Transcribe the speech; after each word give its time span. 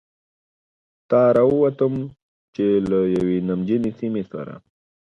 ته 1.09 1.21
را 1.35 1.43
ووتم، 1.49 1.93
چې 2.55 2.65
له 2.89 2.99
یوې 3.17 3.37
نمجنې 3.49 3.91
سیمې 3.99 4.23
سره. 4.31 4.55